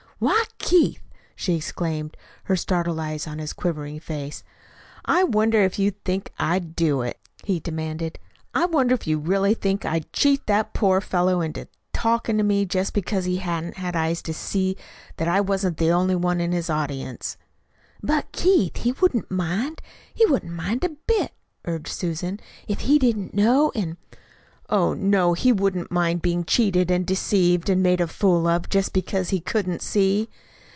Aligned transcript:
"Why, 0.21 0.43
Keith!" 0.59 1.01
she 1.35 1.55
exclaimed, 1.55 2.15
her 2.43 2.55
startled 2.55 2.99
eyes 2.99 3.25
on 3.25 3.39
his 3.39 3.53
quivering 3.53 3.99
face. 3.99 4.43
"I 5.03 5.23
wonder 5.23 5.63
if 5.63 5.79
you 5.79 5.89
think 5.89 6.31
I'd 6.37 6.75
do 6.75 7.01
it!" 7.01 7.17
he 7.43 7.59
demanded. 7.59 8.19
"I 8.53 8.67
wonder 8.67 8.93
if 8.93 9.07
you 9.07 9.17
really 9.17 9.55
think 9.55 9.83
I'd 9.83 10.13
cheat 10.13 10.45
that 10.45 10.75
poor 10.75 11.01
fellow 11.01 11.41
into 11.41 11.67
talking 11.91 12.37
to 12.37 12.43
me 12.43 12.65
just 12.67 12.93
because 12.93 13.25
he 13.25 13.37
hadn't 13.37 13.79
eyes 13.83 14.21
to 14.21 14.31
see 14.33 14.77
that 15.17 15.27
I 15.27 15.41
wasn't 15.41 15.77
the 15.77 15.89
only 15.89 16.15
one 16.15 16.39
in 16.39 16.51
his 16.51 16.69
audience!" 16.69 17.35
"But, 18.03 18.31
Keith, 18.31 18.77
he 18.77 18.91
wouldn't 18.91 19.31
mind; 19.31 19.81
he 20.13 20.27
wouldn't 20.27 20.53
mind 20.53 20.83
a 20.83 20.89
bit," 20.89 21.33
urged 21.65 21.87
Susan, 21.91 22.39
"if 22.67 22.81
he 22.81 22.99
didn't 22.99 23.33
know 23.33 23.71
an'" 23.73 23.97
"Oh, 24.73 24.93
no, 24.93 25.33
he 25.33 25.51
wouldn't 25.51 25.91
mind 25.91 26.21
being 26.21 26.45
cheated 26.45 26.89
and 26.89 27.05
deceived 27.05 27.69
and 27.69 27.83
made 27.83 27.99
a 27.99 28.07
fool 28.07 28.47
of, 28.47 28.69
just 28.69 28.93
because 28.93 29.27
he 29.31 29.41
couldn't 29.41 29.81
see!" 29.81 30.29